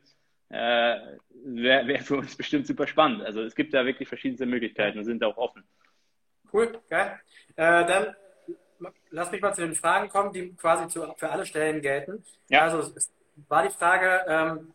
[0.50, 0.98] äh,
[1.44, 3.24] wäre wär für uns bestimmt super spannend.
[3.24, 5.64] Also es gibt da wirklich verschiedenste Möglichkeiten und sind auch offen.
[6.54, 7.20] Cool, geil.
[7.56, 8.16] Äh, dann
[9.10, 12.24] lass mich mal zu den Fragen kommen, die quasi zu, für alle Stellen gelten.
[12.50, 12.62] Ja.
[12.62, 13.12] Also es
[13.48, 14.74] war die Frage, ähm,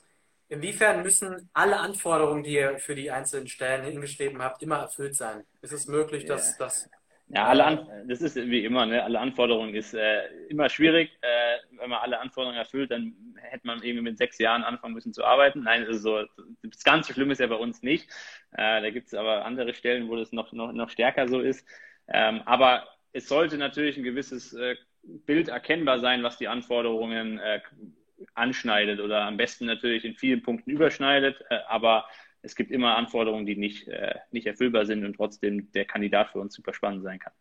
[0.49, 5.45] inwiefern müssen alle Anforderungen, die ihr für die einzelnen Stellen hingeschrieben habt, immer erfüllt sein?
[5.61, 6.67] Ist es möglich, dass yeah.
[6.67, 6.91] das
[7.35, 9.03] ja, alle An das ist wie immer, ne?
[9.03, 11.17] alle Anforderungen ist äh, immer schwierig.
[11.23, 15.15] Äh, wenn man alle Anforderungen erfüllt, dann hätte man irgendwie mit sechs Jahren anfangen müssen
[15.15, 15.63] zu arbeiten.
[15.63, 16.29] Nein, also so,
[16.63, 18.09] das ganz schlimm ist ja bei uns nicht.
[18.53, 21.67] Äh, da gibt es aber andere Stellen, wo das noch, noch, noch stärker so ist.
[22.09, 27.61] Ähm, aber es sollte natürlich ein gewisses äh, Bild erkennbar sein, was die Anforderungen äh,
[28.35, 31.43] anschneidet oder am besten natürlich in vielen Punkten überschneidet.
[31.49, 32.05] Äh, aber
[32.43, 36.41] es gibt immer Anforderungen, die nicht, äh, nicht erfüllbar sind und trotzdem der Kandidat für
[36.41, 37.33] uns super spannend sein kann.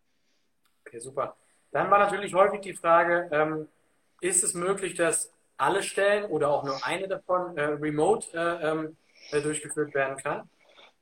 [0.86, 1.36] Okay, super.
[1.72, 3.68] Dann war natürlich häufig die Frage, ähm,
[4.20, 8.98] ist es möglich, dass alle Stellen oder auch nur eine davon äh, remote äh, ähm,
[9.32, 10.50] äh, durchgeführt werden kann?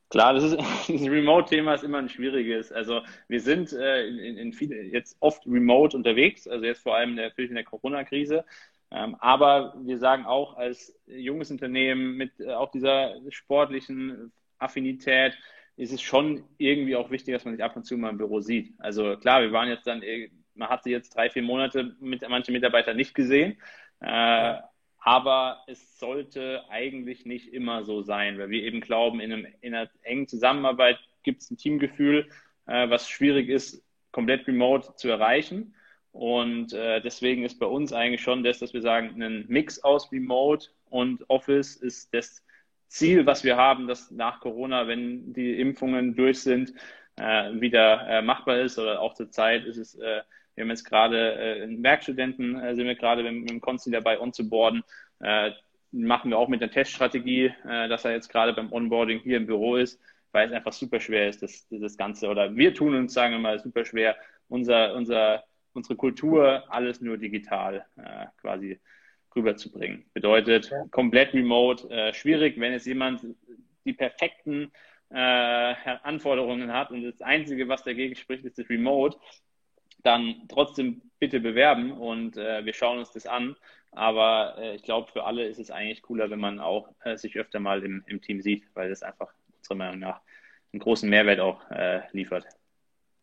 [0.09, 0.57] Klar, das, ist,
[0.87, 2.71] das Remote-Thema ist immer ein schwieriges.
[2.71, 7.15] Also wir sind äh, in, in viele, jetzt oft remote unterwegs, also jetzt vor allem
[7.15, 8.43] natürlich in der Corona-Krise.
[8.91, 15.37] Ähm, aber wir sagen auch als junges Unternehmen mit äh, auch dieser sportlichen Affinität
[15.77, 18.41] ist es schon irgendwie auch wichtig, dass man sich ab und zu mal im Büro
[18.41, 18.73] sieht.
[18.79, 22.27] Also klar, wir waren jetzt dann, äh, man hat sie jetzt drei, vier Monate mit
[22.27, 23.57] manchen Mitarbeitern nicht gesehen.
[24.01, 24.55] Äh,
[25.01, 29.73] aber es sollte eigentlich nicht immer so sein, weil wir eben glauben, in, einem, in
[29.73, 32.27] einer engen Zusammenarbeit gibt es ein Teamgefühl,
[32.65, 35.73] was schwierig ist, komplett remote zu erreichen.
[36.11, 40.11] Und äh, deswegen ist bei uns eigentlich schon das, dass wir sagen, ein Mix aus
[40.11, 42.43] Remote und Office ist das
[42.87, 46.73] Ziel, was wir haben, dass nach Corona, wenn die Impfungen durch sind,
[47.17, 48.79] äh, wieder äh, machbar ist.
[48.79, 50.21] Oder auch zur Zeit ist es, äh,
[50.55, 54.19] wir haben jetzt gerade äh, Werkstudenten, äh, sind wir gerade mit, mit dem Konsti dabei
[54.19, 54.83] onzuboarden.
[55.19, 55.51] Äh,
[55.91, 59.45] machen wir auch mit der Teststrategie, äh, dass er jetzt gerade beim Onboarding hier im
[59.45, 62.27] Büro ist, weil es einfach super schwer ist, das, das Ganze.
[62.27, 64.15] Oder wir tun uns, sagen wir mal, super schwer,
[64.47, 65.43] unser, unser
[65.73, 68.79] unsere Kultur alles nur digital äh, quasi
[69.35, 70.05] rüberzubringen.
[70.13, 70.85] Bedeutet ja.
[70.91, 73.25] komplett remote, äh, schwierig, wenn jetzt jemand
[73.85, 74.71] die perfekten
[75.09, 79.17] äh, Anforderungen hat und das Einzige, was dagegen spricht, ist das Remote,
[80.03, 83.55] dann trotzdem bitte bewerben und äh, wir schauen uns das an.
[83.91, 87.37] Aber äh, ich glaube, für alle ist es eigentlich cooler, wenn man auch äh, sich
[87.37, 90.21] öfter mal im, im Team sieht, weil das einfach unserer Meinung nach
[90.71, 92.45] einen großen Mehrwert auch äh, liefert.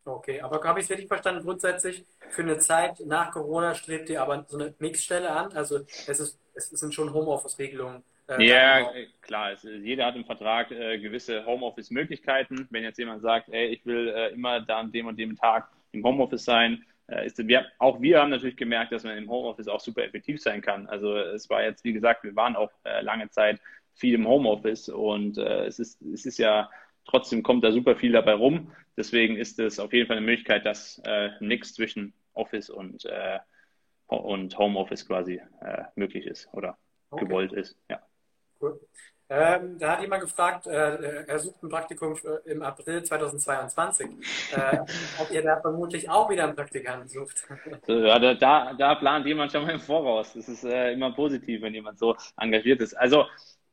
[0.07, 1.43] Okay, aber habe ich es richtig verstanden?
[1.43, 5.51] Grundsätzlich für eine Zeit nach Corona strebt ihr aber so eine Mixstelle an?
[5.53, 8.03] Also es, ist, es sind schon Homeoffice-Regelungen.
[8.27, 8.89] Äh, ja,
[9.21, 9.51] klar.
[9.51, 12.67] Es, jeder hat im Vertrag äh, gewisse Homeoffice-Möglichkeiten.
[12.69, 15.67] Wenn jetzt jemand sagt, ey, ich will äh, immer da an dem und dem Tag
[15.91, 19.67] im Homeoffice sein, äh, ist, wir, auch wir haben natürlich gemerkt, dass man im Homeoffice
[19.67, 20.87] auch super effektiv sein kann.
[20.87, 23.59] Also es war jetzt, wie gesagt, wir waren auch äh, lange Zeit
[23.93, 26.69] viel im Homeoffice und äh, es, ist, es ist ja
[27.07, 28.71] Trotzdem kommt da super viel dabei rum.
[28.97, 33.39] Deswegen ist es auf jeden Fall eine Möglichkeit, dass äh, nichts zwischen Office und, äh,
[34.07, 36.77] und Homeoffice quasi äh, möglich ist oder
[37.11, 37.25] okay.
[37.25, 37.77] gewollt ist.
[37.89, 38.01] Ja.
[38.59, 38.79] Cool.
[39.29, 44.07] Ähm, da hat jemand gefragt, äh, er sucht ein Praktikum im April 2022,
[44.55, 44.77] äh,
[45.21, 47.45] ob ihr da vermutlich auch wieder einen Praktikanten sucht.
[47.87, 50.33] Ja, da, da plant jemand schon mal im Voraus.
[50.33, 52.93] Das ist äh, immer positiv, wenn jemand so engagiert ist.
[52.93, 53.25] Also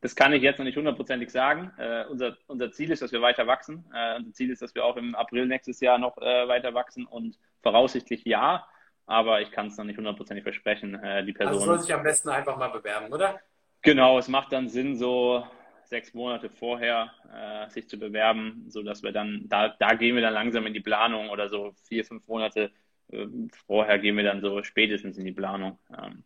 [0.04, 1.72] das kann ich jetzt noch nicht hundertprozentig sagen.
[1.78, 3.86] Äh, unser, unser Ziel ist, dass wir weiter wachsen.
[3.94, 7.06] Äh, unser Ziel ist, dass wir auch im April nächstes Jahr noch äh, weiter wachsen
[7.06, 8.68] und voraussichtlich ja.
[9.06, 11.02] Aber ich kann es noch nicht hundertprozentig versprechen.
[11.02, 11.54] Äh, die Person.
[11.54, 13.40] Also soll sich am besten einfach mal bewerben, oder?
[13.80, 15.46] Genau, es macht dann Sinn, so
[15.84, 20.34] sechs Monate vorher äh, sich zu bewerben, sodass wir dann, da, da gehen wir dann
[20.34, 22.72] langsam in die Planung oder so vier, fünf Monate
[23.08, 23.26] äh,
[23.66, 25.78] vorher gehen wir dann so spätestens in die Planung.
[25.96, 26.24] Ähm,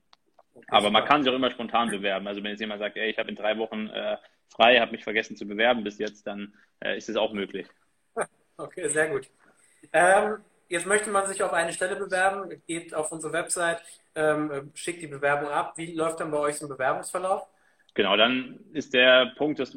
[0.69, 2.27] aber man kann sich auch immer spontan bewerben.
[2.27, 4.17] Also wenn jetzt jemand sagt, ey, ich habe in drei Wochen äh,
[4.49, 7.67] frei, habe mich vergessen zu bewerben bis jetzt, dann äh, ist es auch möglich.
[8.61, 9.31] Okay, sehr gut.
[9.93, 13.81] Ähm, jetzt möchte man sich auf eine Stelle bewerben, geht auf unsere Website,
[14.17, 15.75] ähm, schickt die Bewerbung ab.
[15.77, 17.47] Wie läuft dann bei euch so ein Bewerbungsverlauf?
[17.95, 19.77] Genau, dann ist der Punkt, dass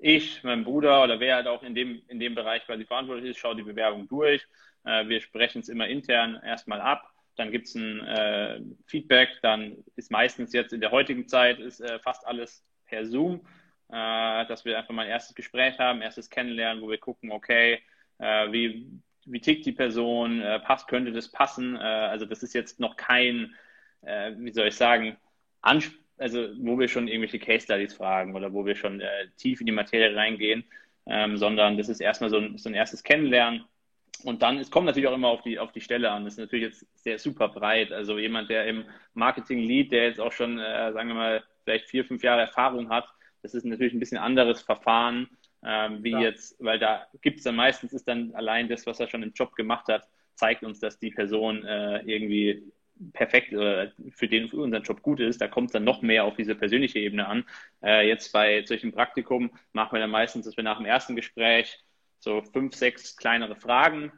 [0.00, 3.38] ich, mein Bruder oder wer halt auch in dem, in dem Bereich quasi verantwortlich ist,
[3.38, 4.46] schaut die Bewerbung durch.
[4.84, 7.10] Äh, wir sprechen es immer intern erstmal ab.
[7.38, 9.30] Dann gibt es ein äh, Feedback.
[9.42, 13.46] Dann ist meistens jetzt in der heutigen Zeit ist äh, fast alles per Zoom,
[13.88, 17.80] äh, dass wir einfach mal ein erstes Gespräch haben, erstes Kennenlernen, wo wir gucken, okay,
[18.18, 18.90] äh, wie,
[19.26, 21.76] wie tickt die Person, äh, passt, könnte das passen.
[21.76, 23.54] also das ist jetzt noch kein,
[24.00, 25.16] wie soll ich sagen,
[25.60, 29.60] Anspruch also wo wir schon irgendwelche Case Studies fragen oder wo wir schon äh, tief
[29.60, 30.64] in die Materie reingehen,
[31.06, 33.64] ähm, sondern das ist erstmal so ein, so ein erstes Kennenlernen.
[34.24, 36.24] Und dann, es kommt natürlich auch immer auf die, auf die Stelle an.
[36.24, 37.92] Das ist natürlich jetzt sehr super breit.
[37.92, 41.88] Also jemand, der im Marketing lead, der jetzt auch schon, äh, sagen wir mal, vielleicht
[41.88, 43.06] vier, fünf Jahre Erfahrung hat,
[43.42, 45.28] das ist natürlich ein bisschen anderes Verfahren,
[45.64, 46.20] ähm, wie ja.
[46.20, 49.32] jetzt, weil da gibt es dann meistens, ist dann allein das, was er schon im
[49.32, 52.72] Job gemacht hat, zeigt uns, dass die Person äh, irgendwie
[53.12, 56.24] perfekt oder für den für unseren Job gut ist, da kommt es dann noch mehr
[56.24, 57.44] auf diese persönliche Ebene an.
[57.82, 61.78] Äh, jetzt bei solchen Praktikum machen wir dann meistens, dass wir nach dem ersten Gespräch
[62.18, 64.12] so fünf, sechs kleinere Fragen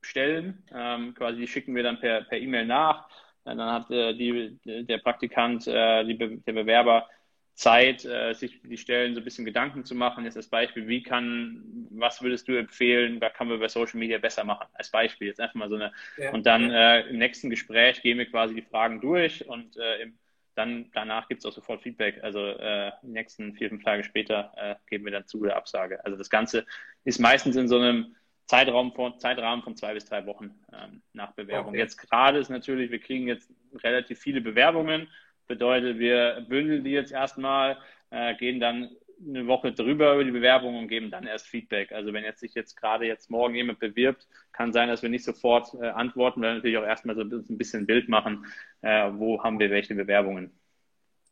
[0.00, 0.64] stellen.
[0.74, 3.08] Ähm, quasi die schicken wir dann per E-Mail nach.
[3.44, 7.08] Und dann hat äh, die, der Praktikant, äh, die, der Bewerber
[7.54, 10.24] Zeit, äh, sich die Stellen so ein bisschen Gedanken zu machen.
[10.24, 14.18] Jetzt als Beispiel, wie kann, was würdest du empfehlen, was kann man bei Social Media
[14.18, 14.68] besser machen?
[14.72, 15.92] Als Beispiel, jetzt einfach mal so eine.
[16.16, 16.32] Ja.
[16.32, 20.18] Und dann äh, im nächsten Gespräch gehen wir quasi die Fragen durch und äh, im,
[20.54, 22.22] dann danach gibt es auch sofort Feedback.
[22.22, 26.04] Also äh, die nächsten vier, fünf Tage später äh, geben wir dann zu der Absage.
[26.04, 26.66] Also das Ganze
[27.04, 31.32] ist meistens in so einem Zeitraum von, Zeitrahmen von zwei bis drei Wochen ähm, nach
[31.32, 31.70] Bewerbung.
[31.70, 31.78] Okay.
[31.78, 33.50] Jetzt gerade ist natürlich, wir kriegen jetzt
[33.82, 35.08] relativ viele Bewerbungen
[35.52, 37.76] Bedeutet, wir bündeln die jetzt erstmal,
[38.10, 38.90] äh, gehen dann
[39.26, 41.92] eine Woche drüber über die Bewerbung und geben dann erst Feedback.
[41.92, 45.24] Also wenn jetzt sich jetzt gerade jetzt morgen jemand bewirbt, kann sein, dass wir nicht
[45.24, 48.46] sofort äh, antworten, weil natürlich auch erstmal so ein bisschen Bild machen,
[48.82, 50.52] äh, wo haben wir welche Bewerbungen.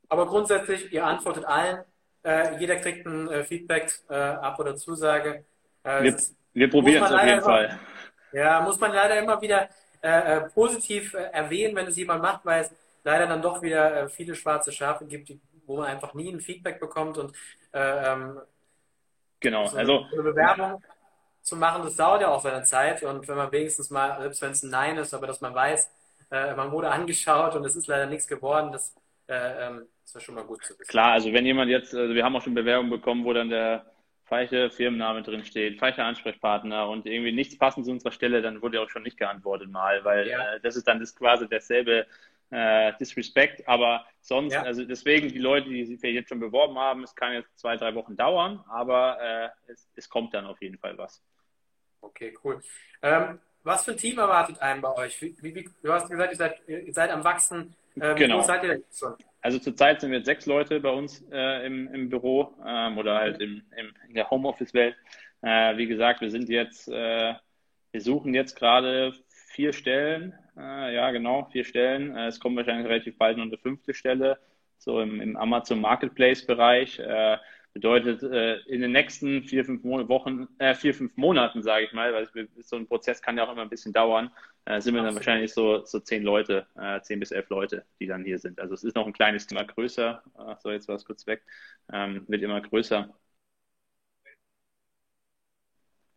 [0.09, 1.85] Aber grundsätzlich, ihr antwortet allen,
[2.25, 5.45] äh, jeder kriegt ein äh, Feedback äh, ab oder Zusage.
[5.85, 6.17] wir,
[6.55, 7.79] wir probieren es auf jeden Fall.
[8.33, 9.69] Ja, muss man leider immer wieder
[10.55, 12.75] positiv erwähnen, wenn es jemand macht, weil es
[13.05, 15.33] leider dann doch wieder äh, viele schwarze Schafe gibt,
[15.71, 17.33] wo man einfach nie ein Feedback bekommt und
[17.73, 18.41] äh, ähm,
[19.39, 20.83] genau, so also eine Bewerbung
[21.43, 24.51] zu machen, das dauert ja auch seine Zeit und wenn man wenigstens mal, selbst wenn
[24.51, 25.91] es ein Nein ist, aber dass man weiß,
[26.33, 28.95] äh, man wurde angeschaut und es ist leider nichts geworden, das,
[29.29, 30.91] äh, ähm, ist ja schon mal gut zu wissen.
[30.91, 33.87] Klar, also wenn jemand jetzt, also wir haben auch schon Bewerbungen bekommen, wo dann der
[34.25, 38.81] falsche Firmenname drin steht, falscher Ansprechpartner und irgendwie nichts passend zu unserer Stelle, dann wurde
[38.81, 40.55] auch schon nicht geantwortet mal, weil ja.
[40.55, 42.07] äh, das ist dann das quasi dasselbe
[42.51, 44.63] äh, Disrespect, aber sonst, ja.
[44.63, 47.95] also deswegen die Leute, die sich jetzt schon beworben haben, es kann jetzt zwei, drei
[47.95, 51.23] Wochen dauern, aber äh, es, es, kommt dann auf jeden Fall was.
[52.01, 52.61] Okay, cool.
[53.03, 55.21] Ähm, was für ein Team erwartet einen bei euch?
[55.21, 57.75] Wie, wie, du hast gesagt, ihr seid, ihr seid am Wachsen.
[57.97, 58.41] Äh, wie genau.
[58.41, 59.15] seid ihr denn schon?
[59.43, 63.19] Also zurzeit sind wir jetzt sechs Leute bei uns äh, im, im Büro ähm, oder
[63.19, 64.97] halt im, im, in der Homeoffice-Welt.
[65.43, 67.35] Äh, wie gesagt, wir sind jetzt, äh,
[67.93, 69.13] wir suchen jetzt gerade
[69.51, 72.17] vier Stellen äh, ja, genau, vier Stellen.
[72.17, 74.39] Äh, es kommt wahrscheinlich relativ bald noch eine fünfte Stelle,
[74.79, 76.99] so im, im Amazon Marketplace-Bereich.
[76.99, 77.39] Äh,
[77.73, 82.13] bedeutet, äh, in den nächsten vier, fünf Wochen, äh, vier, fünf Monaten, sage ich mal,
[82.13, 84.31] weil so ein Prozess kann ja auch immer ein bisschen dauern,
[84.65, 86.67] äh, sind wir dann wahrscheinlich so, so zehn Leute,
[87.03, 88.59] zehn bis elf Leute, die dann hier sind.
[88.61, 90.23] Also es ist noch ein kleines Thema größer.
[90.63, 91.43] so, jetzt war es kurz weg.
[91.93, 93.09] Ähm, wird immer größer.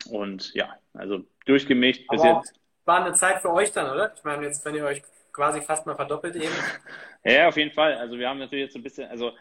[0.09, 4.13] Und ja, also durchgemischt bis jetzt war eine Zeit für euch dann, oder?
[4.15, 6.53] Ich meine, jetzt, wenn ihr euch quasi fast mal verdoppelt eben.
[7.25, 7.95] Ja, auf jeden Fall.
[7.95, 9.31] Also wir haben natürlich jetzt so ein bisschen, also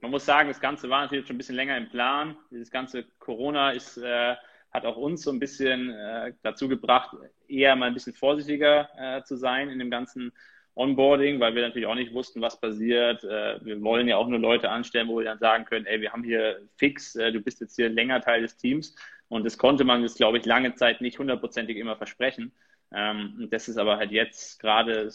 [0.00, 2.36] man muss sagen, das Ganze war natürlich schon ein bisschen länger im Plan.
[2.50, 4.34] Dieses ganze Corona ist, äh,
[4.70, 9.22] hat auch uns so ein bisschen äh, dazu gebracht, eher mal ein bisschen vorsichtiger äh,
[9.24, 10.32] zu sein in dem ganzen
[10.74, 13.24] Onboarding, weil wir natürlich auch nicht wussten, was passiert.
[13.24, 16.12] Äh, wir wollen ja auch nur Leute anstellen, wo wir dann sagen können, ey, wir
[16.12, 18.94] haben hier fix, äh, du bist jetzt hier länger Teil des Teams.
[19.28, 22.52] Und das konnte man das, glaube ich, lange Zeit nicht hundertprozentig immer versprechen.
[22.92, 25.10] Ähm, das ist aber halt jetzt gerade,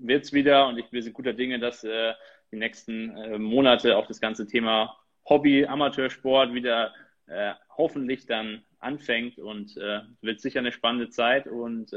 [0.00, 2.12] wird es wieder und ich, wir sind guter Dinge, dass äh,
[2.50, 4.96] die nächsten Monate auch das ganze Thema
[5.28, 6.94] Hobby, Amateursport wieder
[7.76, 11.90] hoffentlich dann anfängt und wird sicher eine spannende Zeit und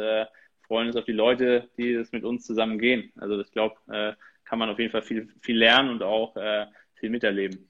[0.71, 3.11] freuen uns auf die Leute, die das mit uns zusammen gehen.
[3.17, 4.13] Also ich glaube, äh,
[4.45, 7.69] kann man auf jeden Fall viel, viel lernen und auch äh, viel miterleben.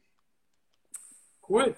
[1.50, 1.76] Cool.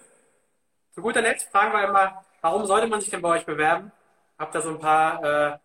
[0.92, 3.92] Zu guter Letzt fragen wir immer, warum sollte man sich denn bei euch bewerben?
[4.38, 5.58] Habt ihr so ein paar, äh,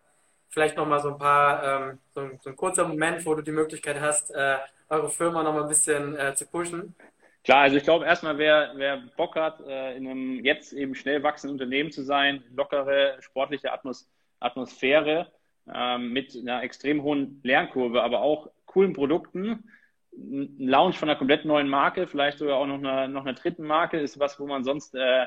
[0.49, 3.51] vielleicht nochmal so ein paar, ähm, so, ein, so, ein, kurzer Moment, wo du die
[3.51, 4.57] Möglichkeit hast, äh,
[4.89, 6.95] eure Firma nochmal ein bisschen äh, zu pushen?
[7.43, 11.23] Klar, also ich glaube erstmal, wer, wer Bock hat, äh, in einem jetzt eben schnell
[11.23, 14.09] wachsenden Unternehmen zu sein, lockere sportliche Atmos
[14.41, 15.31] Atmosphäre,
[15.73, 19.69] ähm, mit einer extrem hohen Lernkurve, aber auch coolen Produkten.
[20.13, 23.65] Ein Launch von einer komplett neuen Marke, vielleicht sogar auch noch einer, noch einer dritten
[23.65, 25.25] Marke, ist was, wo man sonst äh,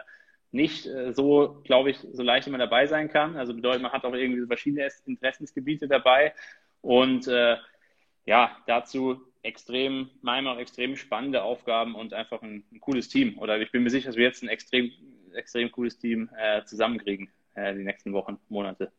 [0.53, 3.37] nicht äh, so, glaube ich, so leicht immer dabei sein kann.
[3.37, 6.35] Also bedeutet, man hat auch irgendwie verschiedene Interessensgebiete dabei.
[6.83, 7.57] Und äh,
[8.27, 13.39] ja, dazu extrem, meiner auch extrem spannende Aufgaben und einfach ein, ein, cooles Team.
[13.39, 14.93] Oder ich bin mir sicher, dass wir jetzt ein extrem,
[15.35, 18.93] extrem cooles Team äh, zusammenkriegen äh, die nächsten Wochen, Monate.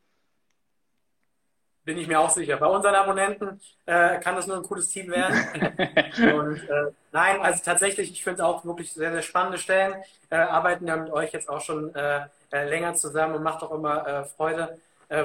[1.85, 2.55] Bin ich mir auch sicher.
[2.57, 5.35] Bei unseren Abonnenten äh, kann das nur ein cooles Team werden.
[6.33, 9.95] und äh, nein, also tatsächlich, ich finde es auch wirklich sehr, sehr spannende Stellen.
[10.29, 13.71] Äh, arbeiten ja mit euch jetzt auch schon äh, äh, länger zusammen und macht auch
[13.71, 14.77] immer äh, Freude.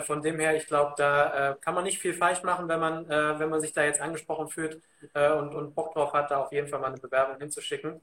[0.05, 3.39] Von dem her, ich glaube, da kann man nicht viel falsch machen, wenn man, äh,
[3.39, 4.83] wenn man sich da jetzt angesprochen fühlt
[5.15, 7.99] und, und Bock drauf hat, da auf jeden Fall mal eine Bewerbung hinzuschicken.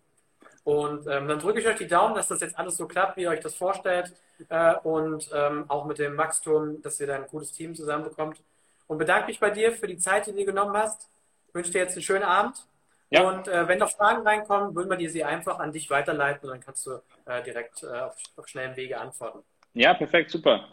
[0.66, 3.22] Und ähm, dann drücke ich euch die Daumen, dass das jetzt alles so klappt, wie
[3.22, 4.12] ihr euch das vorstellt.
[4.50, 8.42] Äh, und ähm, auch mit dem Wachstum, dass ihr da ein gutes Team zusammenbekommt.
[8.88, 11.08] Und bedanke mich bei dir für die Zeit, die du genommen hast.
[11.48, 12.66] Ich wünsche dir jetzt einen schönen Abend.
[13.12, 13.30] Ja.
[13.30, 16.56] Und äh, wenn noch Fragen reinkommen, würden wir dir sie einfach an dich weiterleiten und
[16.56, 19.44] dann kannst du äh, direkt äh, auf, auf schnellem Wege antworten.
[19.74, 20.68] Ja, perfekt, super.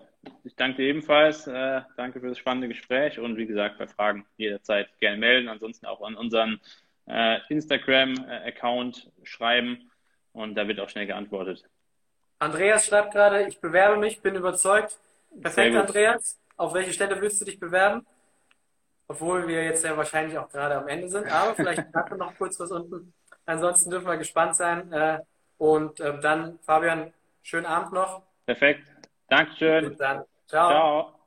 [0.45, 1.47] Ich danke dir ebenfalls.
[1.47, 5.49] Äh, danke für das spannende Gespräch und wie gesagt, bei Fragen jederzeit gerne melden.
[5.49, 6.61] Ansonsten auch an unseren
[7.07, 9.91] äh, Instagram-Account schreiben
[10.33, 11.65] und da wird auch schnell geantwortet.
[12.39, 14.99] Andreas schreibt gerade, ich bewerbe mich, bin überzeugt.
[15.41, 16.39] Perfekt, Andreas.
[16.57, 18.07] Auf welche Stelle willst du dich bewerben?
[19.09, 21.85] Obwohl wir jetzt ja wahrscheinlich auch gerade am Ende sind, aber vielleicht
[22.17, 23.13] noch kurz was unten.
[23.47, 24.93] Ansonsten dürfen wir gespannt sein.
[24.93, 25.21] Äh,
[25.59, 27.13] und ähm, dann, Fabian,
[27.43, 28.23] schönen Abend noch.
[28.47, 28.89] Perfekt.
[29.29, 29.91] Dankeschön.
[29.91, 30.25] Bis dann.
[30.49, 30.71] Ciao.
[30.71, 31.22] Ciao.